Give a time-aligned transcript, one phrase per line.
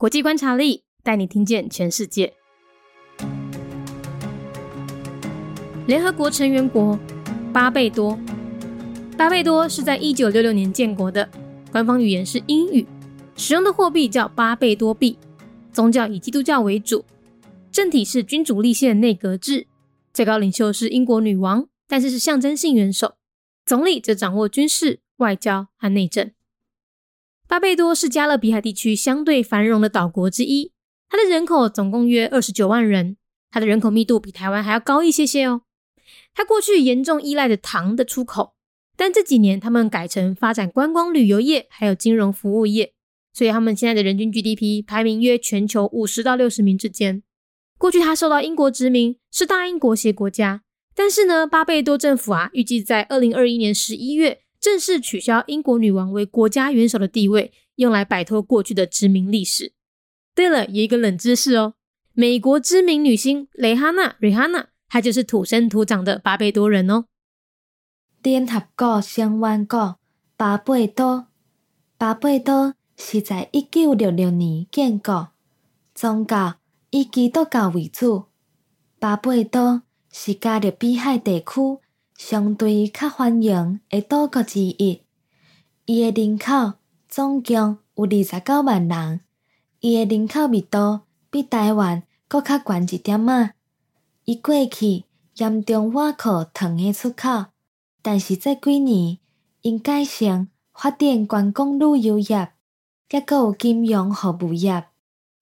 [0.00, 2.32] 国际观察力带你听见全世界。
[5.88, 6.96] 联合国成员国
[7.52, 8.16] 巴贝多，
[9.16, 11.28] 巴贝多是在一九六六年建国的，
[11.72, 12.86] 官方语言是英语，
[13.34, 15.18] 使用的货币叫巴贝多币，
[15.72, 17.04] 宗教以基督教为主，
[17.72, 19.66] 政体是君主立宪内阁制，
[20.14, 23.14] 最高领袖是英国女王，但是是象征性元首，
[23.66, 26.30] 总理则掌握军事、外交和内政。
[27.48, 30.70] 巴贝多是加勒比海地区相对繁荣的岛国之一，
[31.08, 33.16] 它的人口总共约二十九万人，
[33.50, 35.62] 它的人口密度比台湾还要高一些些哦。
[36.34, 38.54] 它过去严重依赖着糖的出口，
[38.98, 42.92] 但这几年他们改成发展观光旅游业，还有金融服务业，
[43.32, 47.22] 所以他们现在的人均 GDP 排名约全球五十到六十名之间。
[47.78, 54.42] 过去它受到英国殖民，是大英国协国家，但是呢，巴贝多政府啊，预计在二零二一年十一月。
[54.60, 59.72] 正式取消英国女王为国家元首的地位，用来摆脱过去的殖民历史。
[60.34, 61.74] 对了，有一个冷知识哦，
[62.12, 67.04] 美国知名女星蕾哈娜 （Rihanna） 她就是土生土长的巴贝多人哦。
[68.22, 69.98] 联合国成员国
[70.36, 71.28] 巴贝多，
[71.96, 75.28] 巴贝多是在一九六六年建国，
[75.94, 76.56] 宗教
[76.90, 78.24] 以基督教为主。
[78.98, 79.82] 巴贝多
[80.12, 81.78] 是加勒比海地区。
[82.18, 85.02] 相对较繁荣的岛国之一，
[85.86, 86.74] 伊的人口
[87.08, 89.20] 总共有二十九万人，
[89.78, 93.54] 伊的人口密度比台湾搁较悬一点仔。
[94.24, 95.04] 伊过去
[95.36, 97.46] 严重外靠糖的出口，
[98.02, 99.18] 但是这几年
[99.62, 102.50] 因改善发展观光旅游业，
[103.10, 104.88] 抑搁有金融服务业，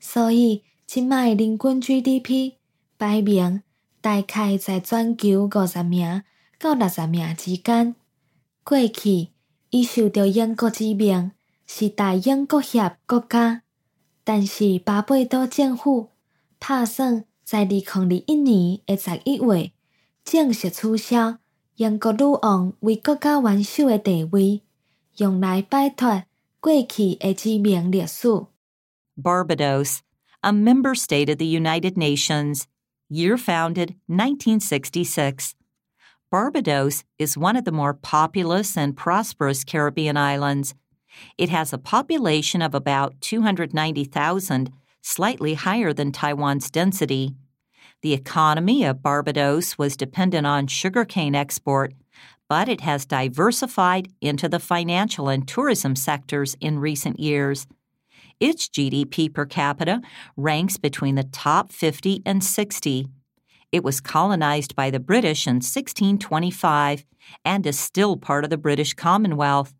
[0.00, 2.54] 所以即卖人均 GDP
[2.98, 3.62] 排名
[4.00, 6.24] 大概在全球五十名。
[6.58, 7.94] 到六十名之间。
[8.62, 9.28] 过去，
[9.70, 11.32] 伊受到英国之命，
[11.66, 13.62] 是大英国协国家。
[14.22, 16.08] 但是巴贝多政府
[16.58, 19.72] 打算在二零二一年的十一月
[20.24, 21.36] 正式取消
[21.76, 24.62] 英国女王为国家元首的地位，
[25.18, 26.22] 用来摆脱
[26.60, 28.46] 过去的殖民历史。
[29.14, 29.98] Barbados,
[30.40, 32.62] a member state of the United Nations,
[33.10, 35.50] year founded 1966.
[36.34, 40.74] Barbados is one of the more populous and prosperous Caribbean islands.
[41.38, 47.36] It has a population of about 290,000, slightly higher than Taiwan's density.
[48.02, 51.94] The economy of Barbados was dependent on sugarcane export,
[52.48, 57.68] but it has diversified into the financial and tourism sectors in recent years.
[58.40, 60.02] Its GDP per capita
[60.36, 63.06] ranks between the top 50 and 60.
[63.73, 67.05] It was colonized by the British in 1625
[67.45, 69.73] and is still part of the British Commonwealth.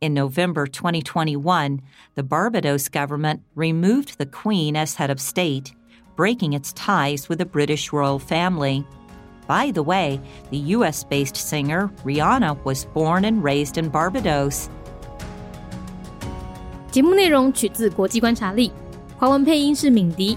[0.00, 1.80] In November 2021,
[2.14, 5.74] the Barbados government removed the Queen as head of state,
[6.14, 8.84] breaking its ties with the British royal family.
[9.48, 10.20] By the way,
[10.50, 11.02] the U.S.
[11.02, 14.68] based singer Rihanna was born and raised in Barbados.
[16.90, 18.72] 节目内容取自国际观察力，
[19.18, 20.36] 华文配音是敏迪。